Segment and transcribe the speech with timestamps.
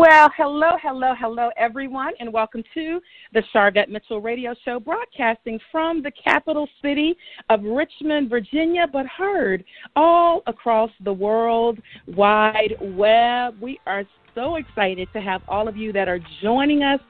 [0.00, 3.02] Well, hello, hello, hello, everyone, and welcome to
[3.34, 7.14] the Sharvette Mitchell Radio Show, broadcasting from the capital city
[7.50, 9.62] of Richmond, Virginia, but heard
[9.96, 13.60] all across the world wide web.
[13.60, 17.00] We are so excited to have all of you that are joining us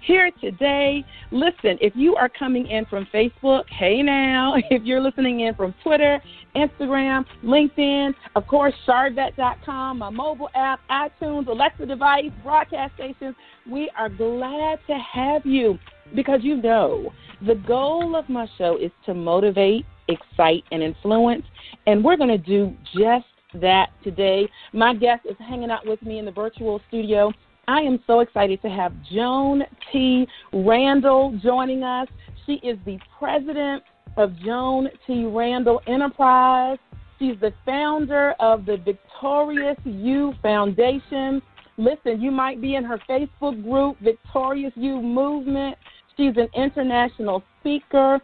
[0.00, 1.04] here today.
[1.30, 4.54] Listen, if you are coming in from Facebook, hey now.
[4.70, 6.20] If you're listening in from Twitter,
[6.54, 13.34] Instagram, LinkedIn, of course, Sharvette.com, my mobile app, iTunes, Alexa device, broadcast stations,
[13.68, 15.78] we are glad to have you
[16.14, 17.12] because you know
[17.46, 21.44] the goal of my show is to motivate, excite, and influence.
[21.86, 24.48] And we're going to do just that today.
[24.72, 27.32] My guest is hanging out with me in the virtual studio.
[27.68, 30.26] I am so excited to have Joan T.
[30.54, 32.08] Randall joining us.
[32.46, 33.82] She is the president
[34.16, 35.26] of Joan T.
[35.26, 36.78] Randall Enterprise.
[37.18, 41.42] She's the founder of the Victorious You Foundation.
[41.76, 45.76] Listen, you might be in her Facebook group, Victorious You Movement.
[46.16, 48.18] She's an international speaker,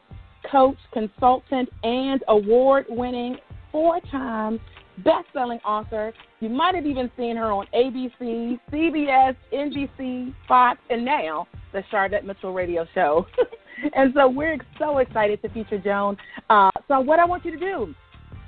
[0.50, 3.36] coach, consultant, and award winning
[3.70, 4.58] four time
[4.98, 6.12] best selling author.
[6.40, 12.24] You might have even seen her on ABC, CBS, NBC, Fox, and now the Sharvette
[12.24, 13.26] Mitchell Radio Show.
[13.94, 16.16] and so we're so excited to feature Joan.
[16.50, 17.94] Uh, so, what I want you to do,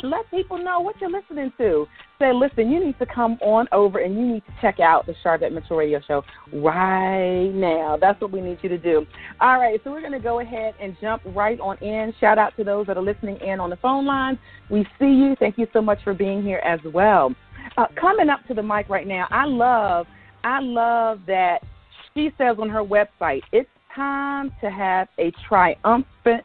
[0.02, 1.86] let people know what you're listening to.
[2.18, 5.14] Say, listen, you need to come on over and you need to check out the
[5.22, 7.98] Sharvette Mitchell Radio Show right now.
[8.00, 9.06] That's what we need you to do.
[9.40, 12.14] All right, so we're going to go ahead and jump right on in.
[12.18, 14.38] Shout out to those that are listening in on the phone lines.
[14.70, 15.36] We see you.
[15.38, 17.34] Thank you so much for being here as well.
[17.76, 20.06] Uh, coming up to the mic right now, I love,
[20.42, 21.58] I love that
[22.14, 26.44] she says on her website, it's time to have a triumphant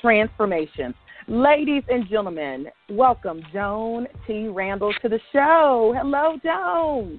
[0.00, 0.94] transformation.
[1.26, 4.48] Ladies and gentlemen, welcome Joan T.
[4.48, 5.94] Randall to the show.
[5.96, 7.18] Hello, Joan.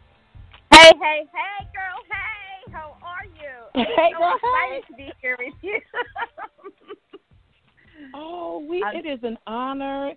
[0.72, 1.98] Hey, hey, hey, girl.
[2.12, 3.84] Hey, how are you?
[3.96, 4.34] Hey, so girl.
[4.36, 4.92] excited Hey.
[4.92, 5.80] to be here with you.
[8.14, 10.12] Oh, we I'm- it is an honor.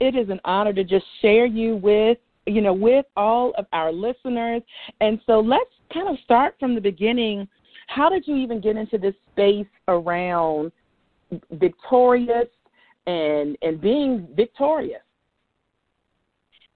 [0.00, 3.92] It is an honor to just share you with you know with all of our
[3.92, 4.62] listeners.
[5.00, 7.46] And so let's kind of start from the beginning.
[7.86, 10.72] How did you even get into this space around
[11.52, 12.48] victorious
[13.08, 15.02] and and being victorious?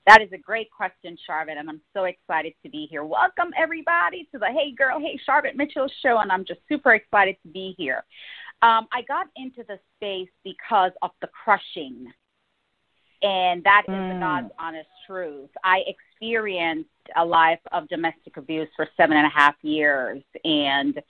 [0.06, 3.04] that is a great question, Sharvette, and I'm so excited to be here.
[3.04, 7.37] Welcome, everybody, to the Hey Girl, Hey Sharvette Mitchell show, and I'm just super excited
[7.44, 8.04] to be here.
[8.62, 12.12] Um, I got into the space because of the crushing,
[13.22, 14.21] and that is the Mm.
[14.21, 15.50] God's honest truth.
[15.62, 21.00] I experienced a life of domestic abuse for seven and a half years, and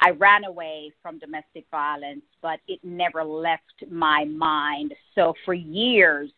[0.00, 4.94] I ran away from domestic violence, but it never left my mind.
[5.14, 6.30] So for years,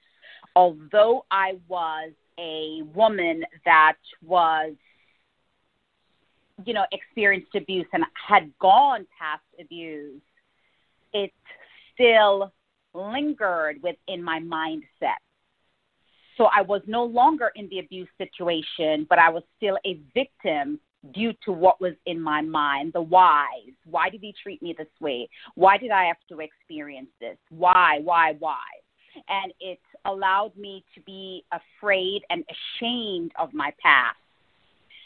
[0.56, 4.74] although I was a woman that was,
[6.64, 10.20] you know, experienced abuse and had gone past abuse,
[11.12, 11.32] it
[11.92, 12.52] still
[12.94, 15.18] lingered within my mindset.
[16.36, 20.80] So I was no longer in the abuse situation, but I was still a victim
[21.12, 23.74] due to what was in my mind the whys.
[23.84, 25.28] Why did he treat me this way?
[25.54, 27.36] Why did I have to experience this?
[27.50, 28.64] Why, why, why?
[29.28, 34.16] And it allowed me to be afraid and ashamed of my past.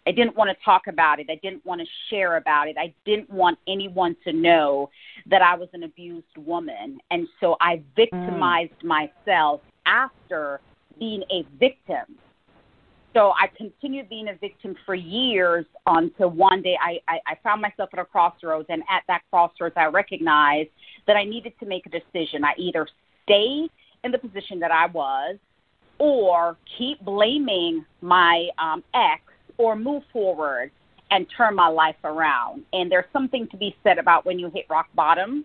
[0.07, 1.27] I didn't want to talk about it.
[1.31, 2.77] I didn't want to share about it.
[2.79, 4.91] I didn't want anyone to know
[5.27, 6.99] that I was an abused woman.
[7.11, 10.61] And so I victimized myself after
[10.99, 12.17] being a victim.
[13.15, 17.61] So I continued being a victim for years until one day I, I, I found
[17.61, 18.67] myself at a crossroads.
[18.69, 20.71] And at that crossroads, I recognized
[21.07, 22.45] that I needed to make a decision.
[22.45, 22.87] I either
[23.25, 23.69] stay
[24.05, 25.37] in the position that I was
[25.99, 29.23] or keep blaming my um, ex
[29.58, 30.70] or move forward
[31.10, 32.64] and turn my life around.
[32.72, 35.44] And there's something to be said about when you hit rock bottom,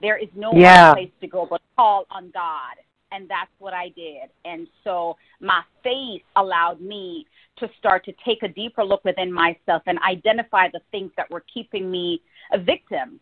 [0.00, 0.90] there is no Yeah.
[0.90, 2.76] other place to go but call on God.
[3.10, 4.28] And that's what I did.
[4.44, 7.26] And so my faith allowed me
[7.56, 11.42] to start to take a deeper look within myself and identify the things that were
[11.52, 12.20] keeping me
[12.52, 13.18] a victim,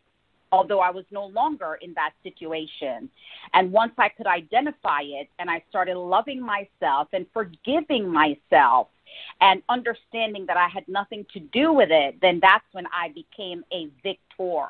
[0.50, 3.08] although I was no longer in that situation.
[3.54, 8.88] And once I could identify it and I started loving myself and forgiving myself
[9.40, 13.64] and understanding that I had nothing to do with it, then that's when I became
[13.72, 14.66] a victor.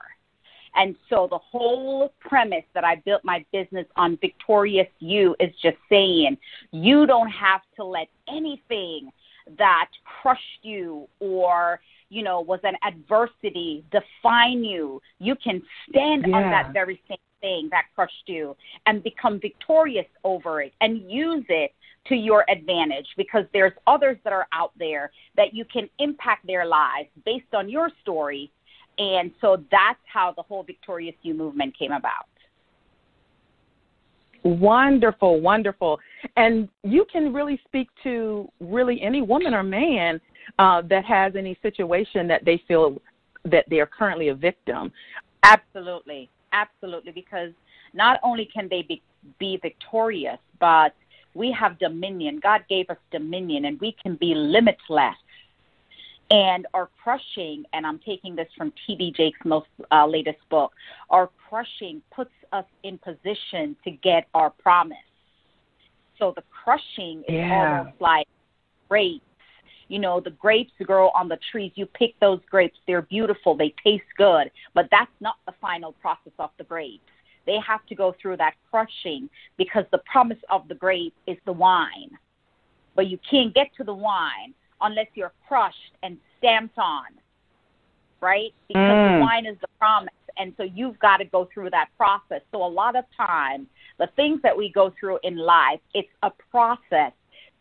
[0.77, 5.79] And so the whole premise that I built my business on Victorious You is just
[5.89, 6.37] saying
[6.71, 9.11] you don't have to let anything
[9.59, 15.01] that crushed you or you know was an adversity define you.
[15.19, 16.37] You can stand yeah.
[16.37, 18.57] on that very same thing that crushed you
[18.87, 21.73] and become victorious over it and use it
[22.09, 26.67] to your advantage because there's others that are out there that you can impact their
[26.67, 28.51] lives based on your story.
[28.99, 32.27] And so that's how the whole Victorious You movement came about.
[34.43, 35.99] Wonderful, wonderful.
[36.37, 40.21] And you can really speak to really any woman or man
[40.59, 43.01] uh, that has any situation that they feel
[43.45, 44.93] that they are currently a victim.
[45.43, 47.13] Absolutely, absolutely.
[47.13, 47.51] Because
[47.93, 49.03] not only can they be,
[49.39, 50.95] be victorious, but
[51.37, 52.41] we have dominion.
[52.43, 55.17] God gave us dominion, and we can be limitless.
[56.31, 59.13] And our crushing, and I'm taking this from T.D.
[59.17, 60.73] Jakes' most uh, latest book,
[61.11, 64.97] our crushing puts us in position to get our promise.
[66.19, 67.79] So the crushing is yeah.
[67.79, 68.27] almost like
[68.89, 69.23] grapes.
[69.89, 71.71] You know, the grapes grow on the trees.
[71.77, 76.33] You pick those grapes, they're beautiful, they taste good, but that's not the final process
[76.41, 77.05] of the grapes
[77.47, 81.53] they have to go through that crushing because the promise of the grape is the
[81.53, 82.11] wine.
[82.95, 87.07] But you can't get to the wine unless you're crushed and stamped on,
[88.21, 88.53] right?
[88.69, 89.17] Because mm.
[89.17, 90.13] the wine is the promise.
[90.39, 92.43] And so you've got to go through that process.
[92.53, 93.67] So a lot of times,
[93.99, 97.13] the things that we go through in life, it's a process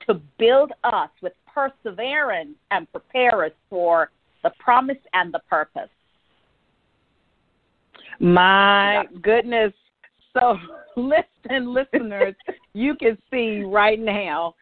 [0.07, 4.11] to build us with perseverance and prepare us for
[4.43, 5.89] the promise and the purpose.
[8.19, 9.73] My goodness.
[10.33, 10.57] So,
[10.95, 12.35] listen, listeners,
[12.73, 14.55] you can see right now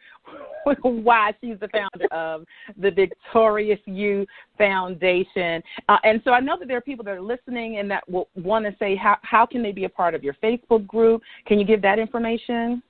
[0.82, 2.46] why she's the founder of
[2.78, 4.26] the Victorious You
[4.58, 5.62] Foundation.
[5.90, 8.30] Uh, and so I know that there are people that are listening and that will
[8.36, 11.22] want to say, how, how can they be a part of your Facebook group?
[11.46, 12.82] Can you give that information?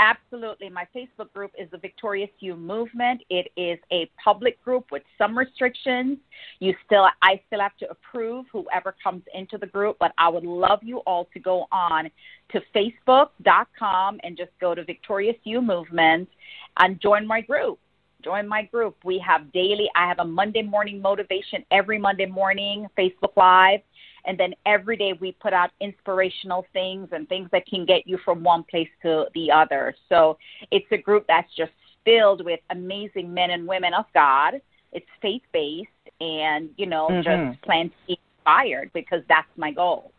[0.00, 0.68] Absolutely.
[0.68, 3.20] My Facebook group is the Victorious You Movement.
[3.30, 6.18] It is a public group with some restrictions.
[6.60, 10.44] You still I still have to approve whoever comes into the group, but I would
[10.44, 12.10] love you all to go on
[12.52, 16.28] to facebook.com and just go to Victorious You Movement
[16.76, 17.80] and join my group.
[18.22, 18.96] Join my group.
[19.04, 23.80] We have daily I have a Monday morning motivation every Monday morning Facebook Live
[24.28, 28.18] and then every day we put out inspirational things and things that can get you
[28.24, 29.94] from one place to the other.
[30.08, 30.36] So
[30.70, 31.72] it's a group that's just
[32.04, 34.60] filled with amazing men and women of God.
[34.92, 35.88] It's faith based
[36.20, 37.50] and, you know, mm-hmm.
[37.50, 40.12] just plan inspired because that's my goal.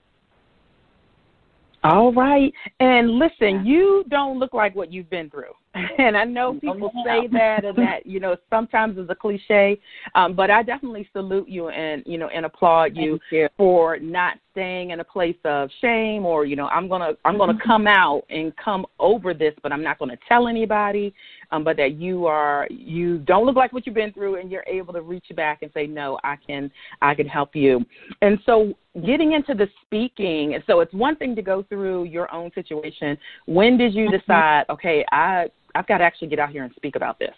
[1.83, 2.51] All right.
[2.79, 5.53] And listen, you don't look like what you've been through.
[5.97, 9.79] And I know people say that and that, you know, sometimes is a cliche.
[10.15, 14.37] Um, but I definitely salute you and, you know, and applaud you, you, for not
[14.59, 17.67] staying in a place of shame or, you know, I'm gonna I'm gonna mm-hmm.
[17.67, 21.13] come out and come over this, but I'm not gonna tell anybody.
[21.51, 24.65] Um, but that you are you don't look like what you've been through and you're
[24.67, 26.69] able to reach back and say, No, I can
[27.01, 27.85] I can help you.
[28.21, 28.73] And so
[29.05, 33.17] getting into the speaking, so it's one thing to go through your own situation.
[33.45, 34.17] When did you mm-hmm.
[34.17, 37.33] decide, okay, I I've got to actually get out here and speak about this?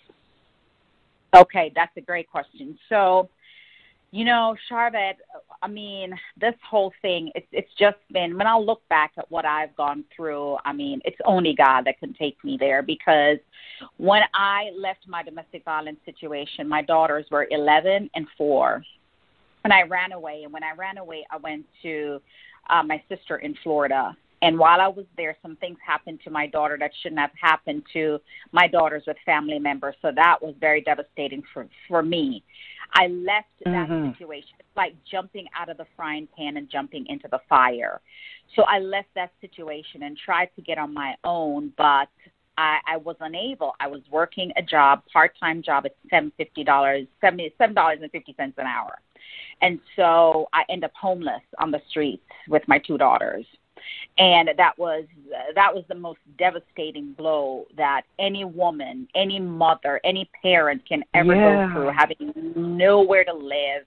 [1.35, 2.77] Okay, that's a great question.
[2.89, 3.29] So,
[4.11, 5.15] you know, Sharvette,
[5.61, 9.45] I mean, this whole thing, it's it's just been when I look back at what
[9.45, 13.37] I've gone through, I mean, it's only God that can take me there because
[13.97, 18.83] when I left my domestic violence situation, my daughters were 11 and 4.
[19.63, 22.19] And I ran away, and when I ran away, I went to
[22.69, 26.47] uh, my sister in Florida and while I was there, some things happened to my
[26.47, 28.19] daughter that shouldn't have happened to
[28.51, 29.95] my daughters with family members.
[30.01, 32.43] So that was very devastating for for me.
[32.93, 34.11] I left that mm-hmm.
[34.11, 34.49] situation.
[34.59, 38.01] It's like jumping out of the frying pan and jumping into the fire.
[38.55, 42.09] So I left that situation and tried to get on my own, but
[42.57, 43.73] I, I was unable.
[43.79, 47.99] I was working a job, part time job at seven fifty dollars, seventy seven dollars
[48.01, 48.99] and fifty cents an hour.
[49.61, 53.45] And so I end up homeless on the streets with my two daughters
[54.17, 55.05] and that was
[55.55, 61.35] that was the most devastating blow that any woman, any mother, any parent can ever
[61.35, 61.67] yeah.
[61.67, 63.85] go through, having nowhere to live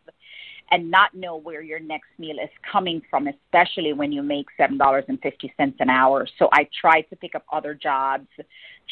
[0.71, 4.79] and not know where your next meal is coming from, especially when you make seven
[4.79, 6.27] dollars and fifty cents an hour.
[6.39, 8.27] So I tried to pick up other jobs,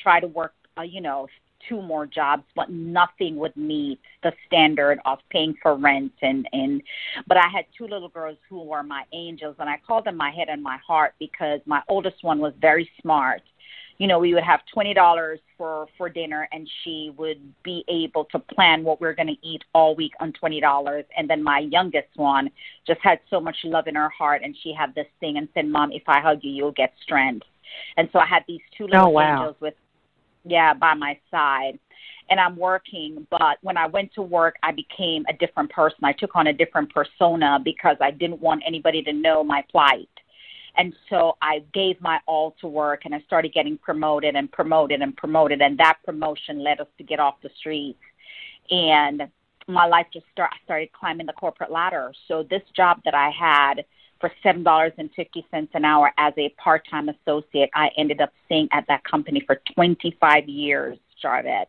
[0.02, 1.26] try to work, uh, you know,
[1.68, 6.82] two more jobs, but nothing would meet the standard of paying for rent and and.
[7.26, 10.30] But I had two little girls who were my angels, and I called them my
[10.30, 13.42] head and my heart because my oldest one was very smart.
[13.98, 18.24] you know, we would have twenty dollars for for dinner, and she would be able
[18.26, 21.04] to plan what we are going to eat all week on twenty dollars.
[21.16, 22.50] And then my youngest one
[22.86, 25.66] just had so much love in her heart, and she had this thing and said,
[25.68, 27.46] "Mom, if I hug you, you'll get strength."
[27.96, 29.38] And so I had these two oh, little oh, wow.
[29.38, 29.74] angels with,
[30.44, 31.78] yeah, by my side.
[32.30, 35.98] And I'm working, but when I went to work, I became a different person.
[36.04, 40.08] I took on a different persona because I didn't want anybody to know my plight
[40.76, 45.02] and so I gave my all to work and I started getting promoted and promoted
[45.02, 45.60] and promoted.
[45.60, 48.00] And that promotion led us to get off the streets.
[48.70, 49.22] And
[49.68, 52.12] my life just start, started climbing the corporate ladder.
[52.26, 53.84] So this job that I had
[54.22, 58.20] for seven dollars and fifty cents an hour as a part time associate, I ended
[58.20, 61.66] up staying at that company for twenty five years, Sharvette.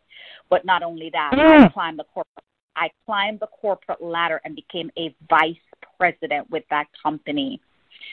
[0.49, 1.65] But not only that, mm.
[1.65, 2.45] I climbed the corporate
[2.75, 5.55] I climbed the corporate ladder and became a vice
[5.97, 7.59] president with that company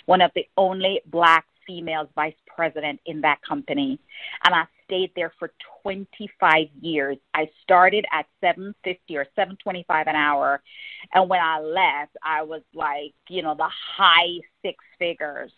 [0.06, 3.98] one of the only black female vice president in that company.
[4.44, 7.16] And I stayed there for 25 years.
[7.34, 10.60] I started at 750 or 725 an hour.
[11.14, 15.52] And when I left, I was like, you know, the high six figures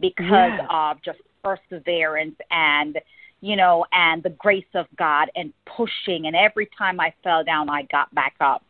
[0.00, 0.26] because
[0.58, 0.66] yeah.
[0.70, 2.98] of just perseverance and
[3.44, 6.26] you know, and the grace of God and pushing.
[6.26, 8.64] And every time I fell down, I got back up.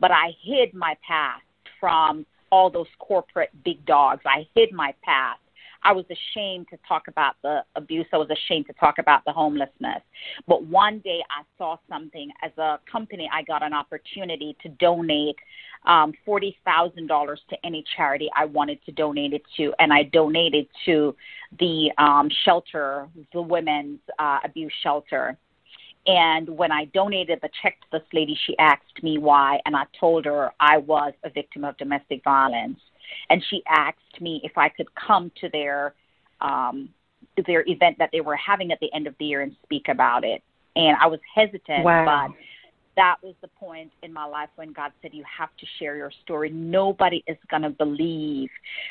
[0.00, 1.44] But I hid my past
[1.78, 4.22] from all those corporate big dogs.
[4.26, 5.38] I hid my past.
[5.86, 8.06] I was ashamed to talk about the abuse.
[8.12, 10.02] I was ashamed to talk about the homelessness.
[10.48, 15.36] But one day I saw something as a company, I got an opportunity to donate
[15.86, 19.72] um, $40,000 to any charity I wanted to donate it to.
[19.78, 21.14] And I donated to
[21.60, 25.38] the um, shelter, the women's uh, abuse shelter.
[26.08, 29.84] And when I donated the check to this lady, she asked me why, and I
[30.00, 32.80] told her I was a victim of domestic violence.
[33.30, 35.94] And she asked me if I could come to their
[36.40, 36.90] um,
[37.46, 40.24] their event that they were having at the end of the year and speak about
[40.24, 40.42] it.
[40.74, 42.28] And I was hesitant, wow.
[42.28, 42.36] but
[42.96, 46.10] that was the point in my life when God said, You have to share your
[46.22, 46.50] story.
[46.50, 48.48] Nobody is going to believe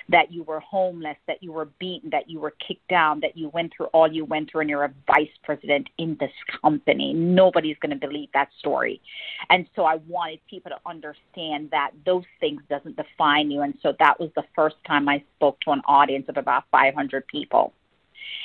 [0.10, 3.50] that you were homeless, that you were beaten, that you were kicked down, that you
[3.50, 6.32] went through all you went through, and you're a vice president in this
[6.62, 7.14] company.
[7.14, 9.02] Nobody's going to believe that story.
[9.50, 13.62] And so I wanted people to understand that those things doesn't define you.
[13.62, 17.28] And so that was the first time I spoke to an audience of about 500
[17.28, 17.74] people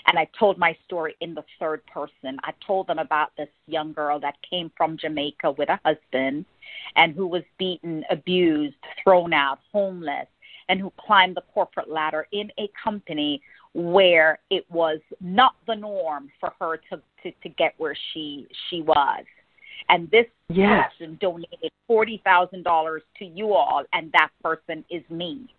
[0.07, 2.39] and I told my story in the third person.
[2.43, 6.45] I told them about this young girl that came from Jamaica with a husband
[6.97, 10.27] and who was beaten, abused, thrown out, homeless,
[10.69, 16.31] and who climbed the corporate ladder in a company where it was not the norm
[16.41, 19.25] for her to, to, to get where she she was.
[19.89, 20.91] And this yes.
[20.99, 25.53] person donated forty thousand dollars to you all, and that person is me.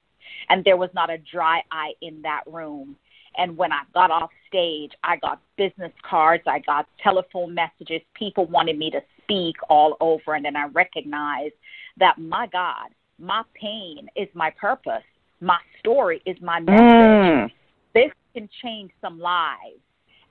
[0.49, 2.95] And there was not a dry eye in that room.
[3.37, 8.01] And when I got off stage, I got business cards, I got telephone messages.
[8.13, 10.35] People wanted me to speak all over.
[10.35, 11.53] And then I recognized
[11.97, 15.03] that, my God, my pain is my purpose.
[15.39, 16.81] My story is my message.
[16.81, 17.51] Mm.
[17.93, 19.79] This can change some lives.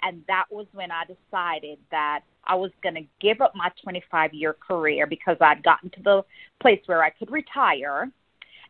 [0.03, 4.33] And that was when I decided that I was going to give up my 25
[4.33, 6.23] year career because I'd gotten to the
[6.61, 8.11] place where I could retire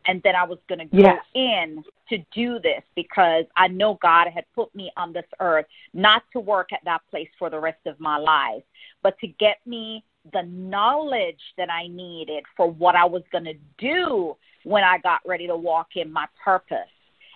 [0.07, 1.23] and then I was going to go yes.
[1.35, 6.23] in to do this because I know God had put me on this earth not
[6.33, 8.63] to work at that place for the rest of my life,
[9.03, 10.03] but to get me
[10.33, 15.21] the knowledge that I needed for what I was going to do when I got
[15.25, 16.77] ready to walk in my purpose.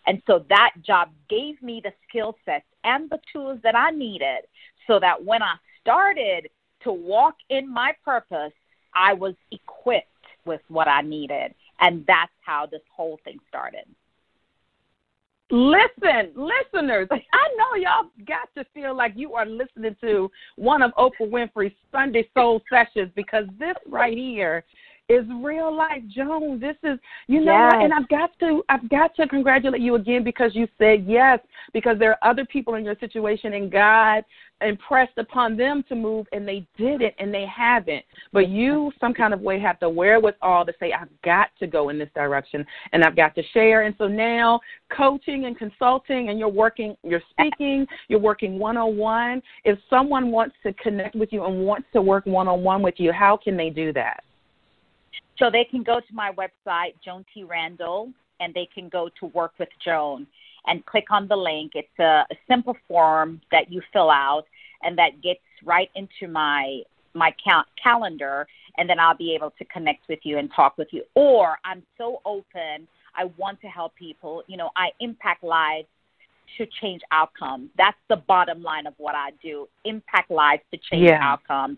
[0.08, 4.46] And so that job gave me the skill sets and the tools that I needed
[4.86, 6.50] so that when I started
[6.84, 8.54] to walk in my purpose,
[8.94, 10.08] I was equipped
[10.46, 11.56] with what I needed.
[11.80, 13.86] And that's how this whole thing started.
[15.52, 20.92] Listen, listeners, I know y'all got to feel like you are listening to one of
[20.98, 24.64] Oprah Winfrey's Sunday Soul sessions because this right here
[25.10, 26.60] is real life Joan.
[26.60, 27.74] This is you know yes.
[27.74, 27.84] what?
[27.84, 31.40] And I've got to I've got to congratulate you again because you said yes,
[31.74, 34.24] because there are other people in your situation and God
[34.62, 38.04] impressed upon them to move and they did it and they haven't.
[38.34, 41.90] But you some kind of way have the wherewithal to say, I've got to go
[41.90, 43.84] in this direction and I've got to share.
[43.84, 44.60] And so now
[44.96, 49.44] coaching and consulting and you're working you're speaking, you're working one on one.
[49.66, 52.96] If someone wants to connect with you and wants to work one on one with
[52.98, 54.24] you, how can they do that?
[55.38, 57.44] So they can go to my website, Joan T.
[57.44, 60.28] Randall, and they can go to Work with Joan
[60.68, 61.74] and click on the link.
[61.76, 64.46] It's a, a simple form that you fill out,
[64.84, 66.82] and that gets right into my
[67.14, 68.46] my cal- calendar,
[68.78, 71.04] and then I'll be able to connect with you and talk with you.
[71.16, 72.88] Or I'm so open.
[73.16, 74.44] I want to help people.
[74.48, 75.88] You know, I impact lives
[76.58, 77.70] to change outcomes.
[77.78, 79.68] That's the bottom line of what I do.
[79.86, 81.20] Impact lives to change Yeah.
[81.22, 81.78] outcomes.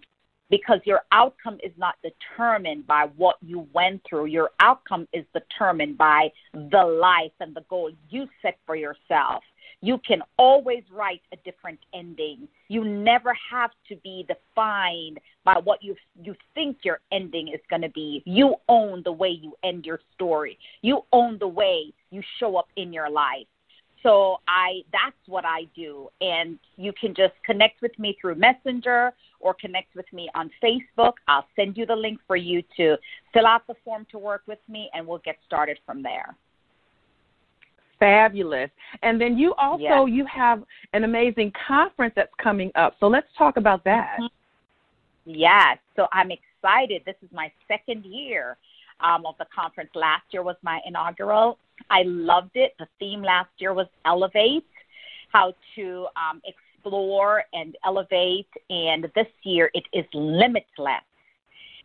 [0.49, 4.27] Because your outcome is not determined by what you went through.
[4.27, 9.43] Your outcome is determined by the life and the goal you set for yourself.
[9.81, 12.47] You can always write a different ending.
[12.67, 17.83] You never have to be defined by what you you think your ending is going
[17.83, 18.23] to be.
[18.25, 20.57] You own the way you end your story.
[20.81, 23.45] You own the way you show up in your life.
[24.03, 29.13] So I that's what I do and you can just connect with me through Messenger
[29.39, 31.13] or connect with me on Facebook.
[31.27, 32.97] I'll send you the link for you to
[33.33, 36.35] fill out the form to work with me and we'll get started from there.
[37.99, 38.69] Fabulous.
[39.01, 40.05] And then you also Yeah.
[40.05, 40.63] you have
[40.93, 42.95] an amazing conference that's coming up.
[42.99, 44.17] So let's talk about that.
[44.19, 44.27] Mm-hmm.
[45.29, 47.03] Yes, so I'm excited.
[47.05, 48.57] This is my second year
[48.99, 49.89] um, of the conference.
[49.95, 51.57] Last year was my inaugural.
[51.89, 52.73] I loved it.
[52.79, 54.65] The theme last year was Elevate,
[55.31, 58.47] how to um, explore and elevate.
[58.69, 61.03] And this year it is Limitless.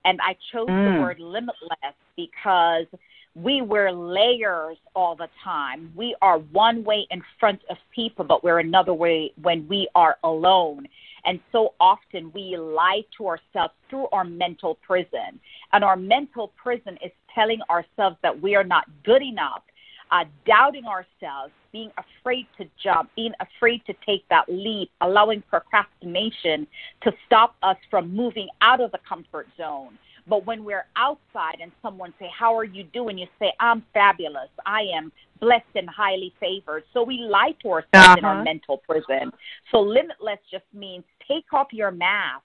[0.05, 0.85] And I chose Mm.
[0.97, 2.87] the word limitless because
[3.35, 5.93] we wear layers all the time.
[5.97, 10.19] We are one way in front of people, but we're another way when we are
[10.25, 10.87] alone.
[11.25, 15.41] And so often we lie to ourselves through our mental prison.
[15.73, 19.63] And our mental prison is telling ourselves that we are not good enough,
[20.11, 26.67] uh, doubting ourselves, being afraid to jump, being afraid to take that leap, allowing procrastination
[27.03, 29.97] to stop us from moving out of the comfort zone.
[30.27, 34.51] But when we're outside and someone say, "How are you doing?" you say, "I'm fabulous.
[34.65, 38.45] I am blessed and highly favored." So we lie to ourselves in our Uh-huh.
[38.45, 39.33] mental prison.
[39.71, 42.45] So limitless just means take off your mask.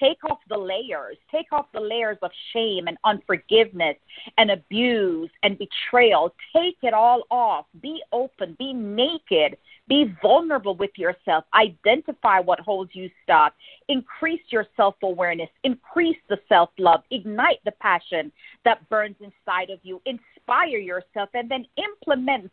[0.00, 1.18] Take off the layers.
[1.30, 3.96] Take off the layers of shame and unforgiveness
[4.38, 6.34] and abuse and betrayal.
[6.56, 7.66] Take it all off.
[7.82, 8.56] Be open.
[8.58, 9.58] Be naked.
[9.88, 11.44] Be vulnerable with yourself.
[11.54, 13.54] Identify what holds you stuck.
[13.88, 15.50] Increase your self awareness.
[15.64, 17.02] Increase the self love.
[17.10, 18.32] Ignite the passion
[18.64, 20.00] that burns inside of you.
[20.06, 22.50] Inspire yourself and then implement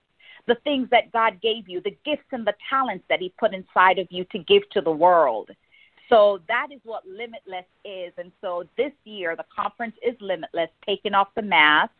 [0.48, 4.00] the things that God gave you, the gifts and the talents that He put inside
[4.00, 5.50] of you to give to the world.
[6.10, 8.14] So that is what Limitless is.
[8.18, 11.91] And so this year, the conference is Limitless, taking off the mask.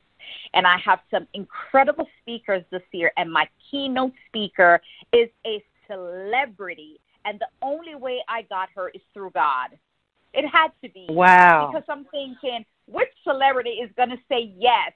[0.54, 3.12] And I have some incredible speakers this year.
[3.18, 4.82] And my keynote speaker
[5.14, 7.00] is a celebrity.
[7.26, 9.78] And the only way I got her is through God.
[10.34, 11.08] It had to be.
[11.10, 11.70] Wow.
[11.72, 14.92] Because I'm thinking, which celebrity is going to say yes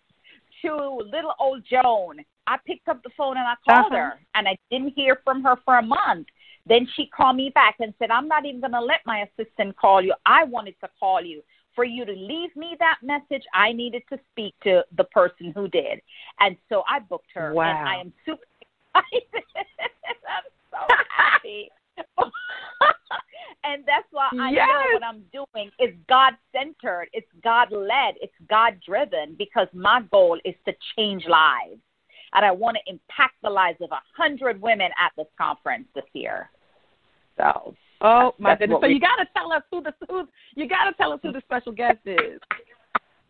[0.64, 2.18] to little old Joan?
[2.48, 3.96] I picked up the phone and I called Uh-huh.
[3.96, 6.28] her, and I didn't hear from her for a month.
[6.66, 9.76] Then she called me back and said, I'm not even going to let my assistant
[9.78, 10.14] call you.
[10.26, 11.42] I wanted to call you.
[11.74, 15.70] For you to leave me that message, I needed to speak to the person who
[15.70, 16.02] did.
[16.42, 17.54] And so I booked her.
[17.54, 17.64] Wow.
[17.64, 19.24] And I am super excited.
[20.28, 21.70] I'm so happy.
[23.64, 28.34] and that's why I know what I'm doing is God centered, it's God led, it's
[28.50, 31.80] God driven because my goal is to change lives.
[32.34, 36.06] And I want to impact the lives of a hundred women at this conference this
[36.14, 36.50] year.
[37.38, 38.80] So Oh my goodness!
[38.82, 41.20] So we- you got to tell us who the who you got to tell us
[41.22, 42.40] who the special guest is.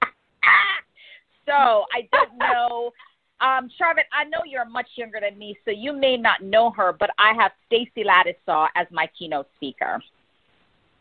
[1.46, 2.92] so I don't know.
[3.42, 6.94] Um, Sharvette, I know you're much younger than me, so you may not know her,
[6.94, 10.00] but I have Stacy Lattisaw as my keynote speaker.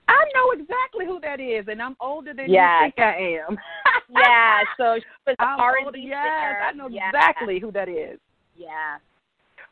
[0.09, 2.81] I know exactly who that is, and I'm older than Yes.
[2.81, 3.59] you think I am.
[4.11, 6.59] Yeah, so she was I'm R&B yes, singer.
[6.63, 7.09] I know Yeah.
[7.09, 8.19] exactly who that is.
[8.57, 8.99] Yeah.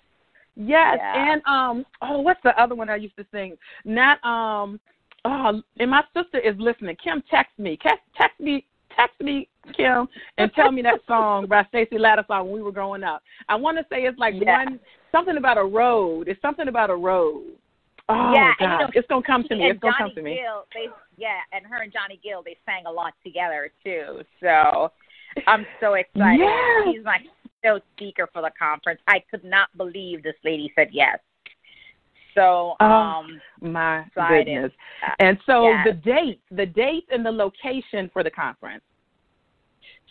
[0.55, 1.31] Yes, Yeah.
[1.31, 3.57] and um, oh, what's the other one I used to sing?
[3.85, 4.79] Not um,
[5.23, 6.97] oh, and my sister is listening.
[7.01, 11.63] Kim, text me, text, text me, text me, Kim, and tell me that song by
[11.69, 13.23] Stacy Lattisaw when we were growing up.
[13.47, 14.57] I want to say it's like Yeah.
[14.65, 14.79] one
[15.13, 16.27] something about a road.
[16.27, 17.43] It's something about a road.
[18.09, 19.65] Oh Yeah, God, and you know, it's gonna come to me.
[19.69, 20.35] It's gonna Johnny come to me.
[20.35, 24.21] Gill, they yeah, and her and Johnny Gill, they sang a lot together too.
[24.41, 24.91] So
[25.47, 26.39] I'm so excited.
[26.41, 26.87] Yes.
[26.95, 27.19] She's my
[27.61, 28.99] keynote speaker for the conference.
[29.07, 31.19] I could not believe this lady said yes.
[32.35, 32.85] So Oh.
[32.85, 34.45] um My excited.
[34.45, 34.71] goodness.
[35.19, 35.85] And so Yes.
[35.87, 38.83] the date, the date and the location for the conference.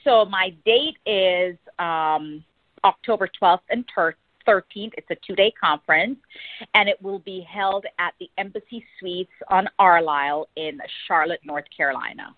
[0.04, 2.44] so my date is um
[2.84, 4.14] October 12th and ter-
[4.48, 4.92] 13th.
[4.96, 6.18] It's a two-day conference,
[6.74, 12.34] and it will be held at the Embassy Suites on Arlisle in Charlotte, North Carolina.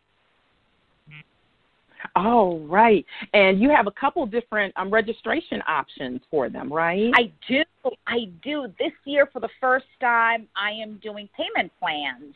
[2.16, 3.04] Oh, right.
[3.34, 7.10] And you have a couple different um, registration options for them, right?
[7.14, 7.62] I do.
[8.06, 8.66] I do.
[8.78, 12.34] This year, for the first time, I am doing payment plans.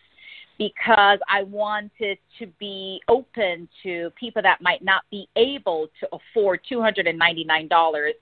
[0.58, 6.60] Because I wanted to be open to people that might not be able to afford
[6.70, 8.12] $299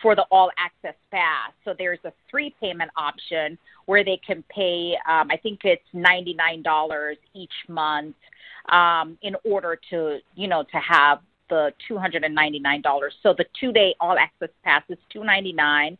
[0.00, 1.52] for the all access pass.
[1.64, 7.14] So there's a three payment option where they can pay, um, I think it's $99
[7.34, 8.16] each month
[8.70, 12.82] um, in order to, you know, to have the $299.
[13.22, 15.98] So the two day all access pass is $299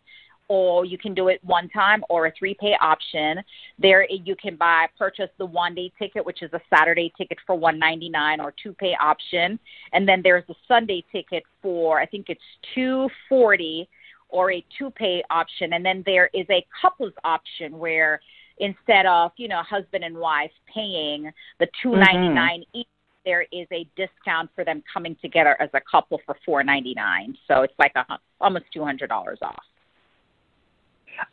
[0.49, 3.43] or you can do it one time or a three pay option.
[3.79, 7.55] There you can buy purchase the one day ticket, which is a Saturday ticket for
[7.55, 9.59] one ninety nine or two pay option.
[9.93, 12.41] And then there's a Sunday ticket for I think it's
[12.75, 13.89] two forty
[14.29, 15.75] or a two pay option.
[15.75, 18.21] And then there is a couples option where
[18.59, 22.79] instead of, you know, husband and wife paying the two ninety nine mm mm-hmm.
[22.81, 22.87] each
[23.25, 27.37] there is a discount for them coming together as a couple for four ninety nine.
[27.47, 29.63] So it's like a, almost two hundred dollars off.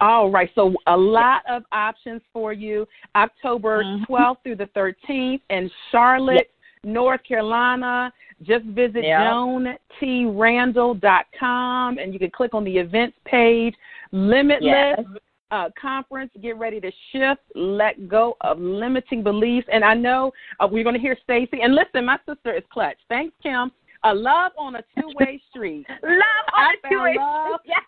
[0.01, 2.87] All right, so a lot of options for you.
[3.15, 4.03] October mm-hmm.
[4.11, 6.47] 12th through the 13th in Charlotte, yep.
[6.83, 8.13] North Carolina.
[8.41, 9.19] Just visit yep.
[9.19, 13.75] joantrandall.com and you can click on the events page.
[14.11, 15.05] Limitless yes.
[15.51, 16.31] uh, conference.
[16.41, 19.67] Get ready to shift, let go of limiting beliefs.
[19.71, 21.61] And I know uh, we're going to hear Stacy.
[21.61, 22.97] And listen, my sister is clutch.
[23.09, 23.71] Thanks, Kim.
[24.05, 25.85] A love on a two way street.
[25.89, 27.59] love on I a two way street.
[27.75, 27.83] Yes.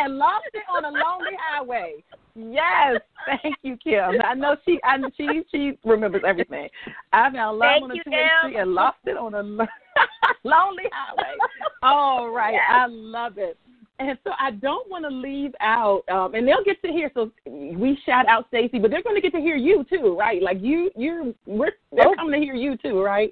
[0.00, 2.02] And lost it on a lonely highway.
[2.34, 3.00] Yes.
[3.26, 4.20] Thank you, Kim.
[4.24, 6.68] I know she I she she remembers everything.
[7.12, 9.42] I found love Thank on a street and lost it on a
[10.44, 11.36] lonely highway.
[11.82, 12.54] All right.
[12.54, 12.62] Yes.
[12.68, 13.58] I love it.
[13.98, 17.10] And so I don't want to leave out, um, and they'll get to hear.
[17.12, 20.40] So we shout out Stacy, but they're going to get to hear you too, right?
[20.40, 23.30] Like you, you're, we're, they're coming to hear you too, right?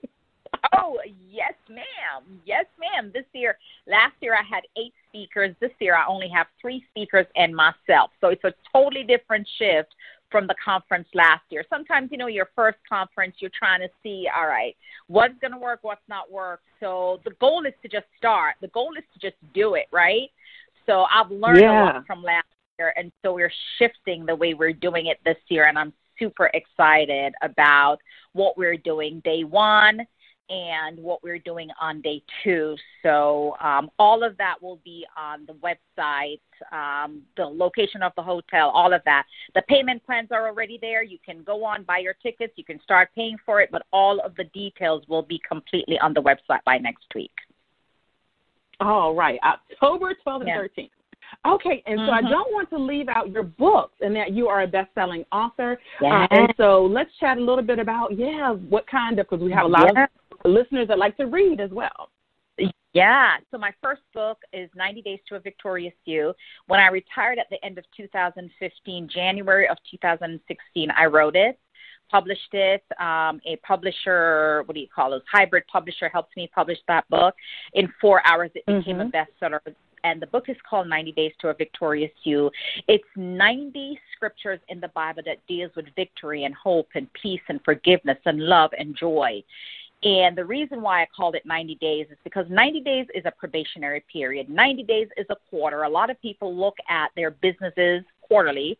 [0.77, 0.99] Oh,
[1.31, 2.41] yes, ma'am.
[2.45, 3.11] Yes, ma'am.
[3.13, 5.55] This year, last year I had eight speakers.
[5.61, 8.11] This year I only have three speakers and myself.
[8.21, 9.95] So it's a totally different shift
[10.31, 11.65] from the conference last year.
[11.71, 15.59] Sometimes, you know, your first conference, you're trying to see, all right, what's going to
[15.59, 16.61] work, what's not work.
[16.81, 18.57] So the goal is to just start.
[18.61, 20.31] The goal is to just do it, right?
[20.87, 21.83] So I've learned yeah.
[21.83, 22.47] a lot from last
[22.79, 26.51] year, and so we're shifting the way we're doing it this year, and I'm super
[26.55, 27.99] excited about
[28.33, 30.07] what we're doing day one
[30.49, 32.77] and what we're doing on day two.
[33.03, 36.41] So um, all of that will be on the website,
[36.73, 39.25] um, the location of the hotel, all of that.
[39.55, 41.03] The payment plans are already there.
[41.03, 44.21] You can go on, buy your tickets, you can start paying for it, but all
[44.21, 47.33] of the details will be completely on the website by next week.
[48.81, 50.63] All right, October 12th and yeah.
[50.79, 50.91] 13th.
[51.47, 52.27] Okay, and so mm-hmm.
[52.27, 55.79] I don't want to leave out your books and that you are a best-selling author.
[56.01, 56.25] Yeah.
[56.25, 59.53] Uh, and so let's chat a little bit about yeah, what kind of because we
[59.53, 60.05] have a lot yeah.
[60.05, 60.09] of
[60.45, 62.11] listeners that like to read as well.
[62.95, 63.37] Yeah.
[63.51, 66.33] So my first book is 90 Days to a Victorious You.
[66.67, 71.59] When I retired at the end of 2015, January of 2016, I wrote it,
[72.11, 72.83] published it.
[72.99, 75.23] Um, a publisher, what do you call those?
[75.31, 77.35] Hybrid publisher helped me publish that book.
[77.75, 79.11] In four hours, it became mm-hmm.
[79.15, 79.61] a bestseller.
[80.05, 82.51] And the book is called 90 Days to a Victorious You.
[82.87, 87.61] It's 90 scriptures in the Bible that deals with victory and hope and peace and
[87.65, 89.43] forgiveness and love and joy.
[90.05, 93.33] And the reason why I called it 90 days is because 90 days is a
[93.33, 94.49] probationary period.
[94.49, 95.83] 90 days is a quarter.
[95.83, 98.79] A lot of people look at their businesses quarterly.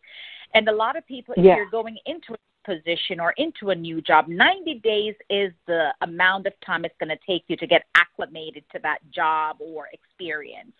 [0.53, 1.57] And a lot of people, if yeah.
[1.57, 6.47] you're going into a position or into a new job, 90 days is the amount
[6.47, 10.71] of time it's going to take you to get acclimated to that job or experience.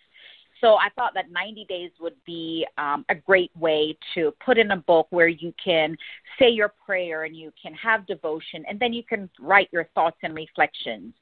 [0.62, 4.72] So I thought that 90 days would be um, a great way to put in
[4.72, 5.96] a book where you can
[6.38, 10.18] say your prayer and you can have devotion, and then you can write your thoughts
[10.24, 11.14] and reflections.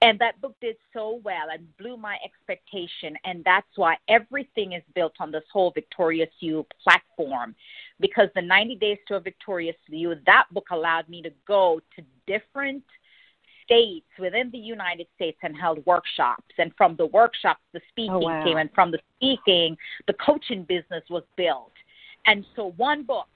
[0.00, 3.16] And that book did so well and blew my expectation.
[3.24, 7.54] And that's why everything is built on this whole Victorious You platform.
[8.00, 12.02] Because the 90 Days to a Victorious You, that book allowed me to go to
[12.26, 12.82] different–
[13.72, 16.54] states within the United States and held workshops.
[16.58, 18.44] And from the workshops, the speaking oh, wow.
[18.44, 21.72] came, and from the speaking, the coaching business was built.
[22.26, 23.28] And so one book,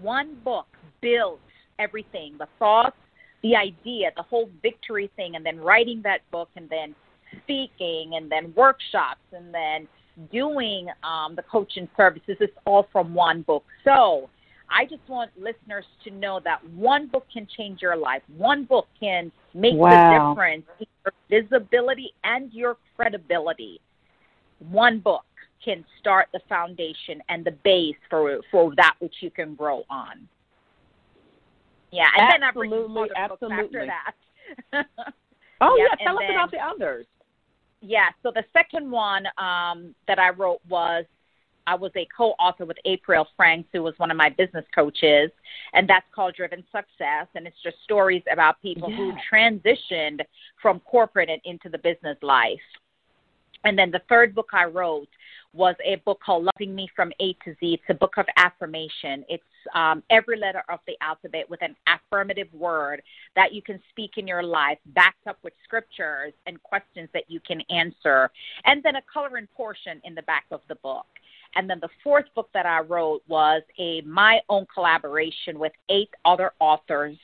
[0.00, 0.66] one book
[1.00, 1.40] built
[1.78, 2.96] everything the thoughts,
[3.42, 6.94] the idea, the whole victory thing, and then writing that book, and then
[7.42, 9.86] speaking, and then workshops, and then
[10.32, 12.36] doing um, the coaching services.
[12.40, 13.64] It's all from one book.
[13.84, 14.30] So
[14.70, 18.22] I just want listeners to know that one book can change your life.
[18.36, 19.90] One book can make wow.
[19.90, 23.80] the difference in your visibility and your credibility.
[24.58, 25.24] One book
[25.64, 30.28] can start the foundation and the base for for that which you can grow on.
[31.92, 33.78] Yeah, and absolutely, then I've absolutely.
[33.78, 34.86] after that.
[35.60, 37.06] oh yeah, yeah tell us then, about the others.
[37.80, 41.04] Yeah, so the second one um, that I wrote was
[41.66, 45.30] I was a co-author with April Franks, who was one of my business coaches,
[45.72, 47.26] and that's called Driven Success.
[47.34, 48.96] And it's just stories about people yeah.
[48.96, 50.20] who transitioned
[50.60, 52.58] from corporate and into the business life.
[53.64, 55.08] And then the third book I wrote
[55.52, 57.80] was a book called Loving Me from A to Z.
[57.80, 59.24] It's a book of affirmation.
[59.28, 59.42] It's
[59.74, 63.02] um, every letter of the alphabet with an affirmative word
[63.34, 67.40] that you can speak in your life, backed up with scriptures and questions that you
[67.40, 68.30] can answer,
[68.64, 71.06] and then a coloring portion in the back of the book.
[71.56, 76.10] And then the fourth book that I wrote was a my own collaboration with eight
[76.24, 77.16] other authors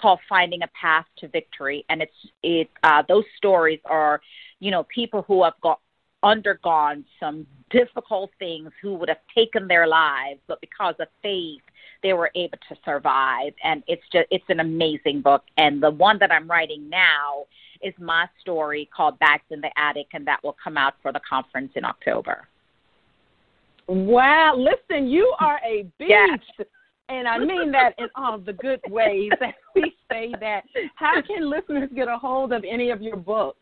[0.00, 1.84] called Finding a Path to Victory.
[1.88, 4.20] And it's it uh, those stories are,
[4.60, 5.80] you know, people who have got
[6.22, 11.62] undergone some difficult things who would have taken their lives, but because of faith,
[12.02, 13.52] they were able to survive.
[13.62, 15.44] And it's just it's an amazing book.
[15.56, 17.46] And the one that I'm writing now
[17.82, 21.20] is my story called Bags in the Attic, and that will come out for the
[21.28, 22.48] conference in October.
[23.88, 26.10] Wow, listen, you are a beast.
[26.10, 26.66] Yes.
[27.08, 30.62] And I mean that in all of the good ways that we say that.
[30.96, 33.58] How can listeners get a hold of any of your books?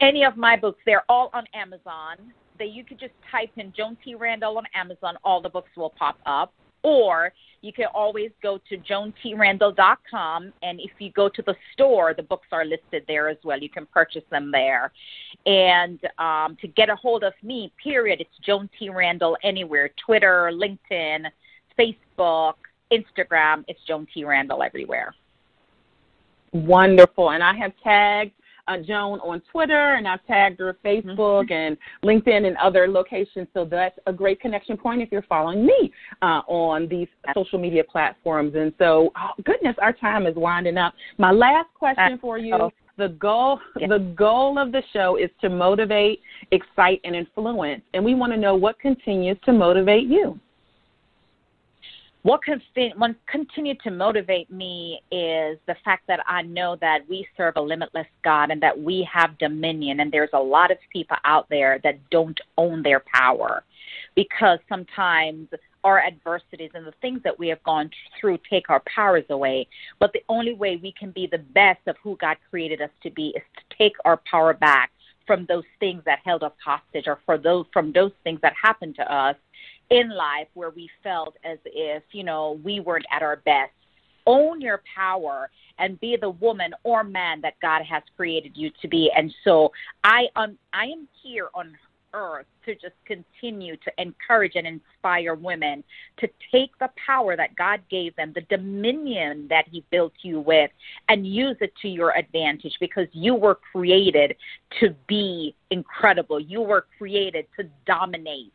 [0.00, 2.16] Any of my books, they're all on Amazon.
[2.58, 4.14] That you could just type in Joan T.
[4.14, 6.54] Randall on Amazon, all the books will pop up.
[6.86, 12.22] Or you can always go to joantrandall.com, and if you go to the store, the
[12.22, 13.58] books are listed there as well.
[13.58, 14.92] You can purchase them there.
[15.46, 18.88] And um, to get a hold of me, period, it's Joan T.
[18.88, 21.24] Randall anywhere Twitter, LinkedIn,
[21.76, 22.54] Facebook,
[22.92, 23.64] Instagram.
[23.66, 24.24] It's Joan T.
[24.24, 25.12] Randall everywhere.
[26.52, 27.32] Wonderful.
[27.32, 28.30] And I have tagged
[28.68, 31.52] uh, Joan on Twitter, and I've tagged her Facebook mm-hmm.
[31.52, 33.48] and LinkedIn and other locations.
[33.54, 37.84] So that's a great connection point if you're following me uh, on these social media
[37.84, 38.54] platforms.
[38.54, 40.94] And so, oh, goodness, our time is winding up.
[41.18, 42.70] My last question for you.
[42.98, 47.82] The goal, the goal of the show is to motivate, excite, and influence.
[47.92, 50.40] And we want to know what continues to motivate you
[52.26, 52.60] what can
[52.96, 57.60] what continue to motivate me is the fact that I know that we serve a
[57.60, 61.78] limitless God and that we have dominion and there's a lot of people out there
[61.84, 63.62] that don't own their power
[64.16, 65.46] because sometimes
[65.84, 67.88] our adversities and the things that we have gone
[68.20, 69.68] through take our powers away.
[70.00, 73.10] But the only way we can be the best of who God created us to
[73.10, 74.90] be is to take our power back
[75.28, 78.96] from those things that held us hostage or for those from those things that happened
[78.96, 79.36] to us
[79.90, 83.72] in life where we felt as if, you know, we weren't at our best.
[84.26, 88.88] Own your power and be the woman or man that God has created you to
[88.88, 89.10] be.
[89.16, 89.70] And so
[90.02, 91.76] I um I am here on
[92.12, 95.84] earth to just continue to encourage and inspire women
[96.16, 100.70] to take the power that God gave them, the dominion that He built you with,
[101.08, 104.34] and use it to your advantage because you were created
[104.80, 106.40] to be incredible.
[106.40, 108.52] You were created to dominate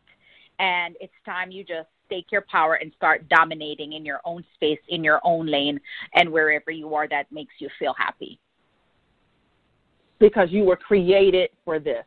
[0.62, 4.78] and it's time you just take your power and start dominating in your own space,
[4.88, 5.78] in your own lane,
[6.14, 8.38] and wherever you are that makes you feel happy.
[10.20, 12.04] Because you were created for this.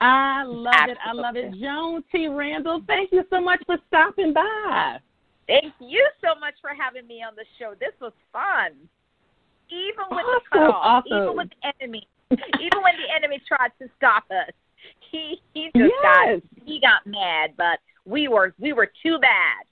[0.00, 0.92] I love Absolutely.
[0.92, 0.98] it.
[1.06, 1.54] I love it.
[1.60, 2.28] Joan T.
[2.28, 4.98] Randall, thank you so much for stopping by.
[5.46, 7.74] Thank you so much for having me on the show.
[7.78, 8.72] This was fun.
[9.70, 11.22] Even with awesome, the cutoff, awesome.
[11.24, 14.54] even with the enemy, even when the enemy tried to stop us,
[15.10, 16.40] he he just yes.
[16.40, 19.64] got he got mad, but we were we were too bad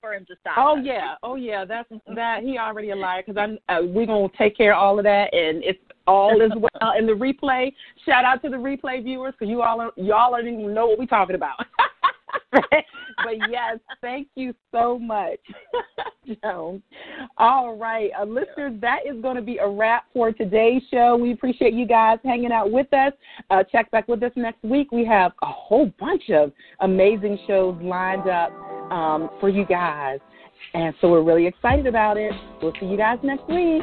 [0.00, 0.54] for him to stop.
[0.58, 0.84] Oh us.
[0.84, 2.42] yeah, oh yeah, that's that.
[2.42, 3.58] He already a liar because I'm.
[3.68, 7.06] Uh, we're gonna take care of all of that, and it's all is well in
[7.06, 7.72] the replay.
[8.04, 10.98] Shout out to the replay viewers because you all are, y'all don't even know what
[10.98, 11.56] we're talking about.
[13.22, 15.38] but yes, thank you so much,
[16.42, 16.82] Joan.
[17.38, 21.16] All right, uh, listeners, that is going to be a wrap for today's show.
[21.16, 23.12] We appreciate you guys hanging out with us.
[23.50, 24.90] Uh, check back with us next week.
[24.92, 28.50] We have a whole bunch of amazing shows lined up
[28.90, 30.18] um, for you guys.
[30.72, 32.32] And so we're really excited about it.
[32.62, 33.82] We'll see you guys next week.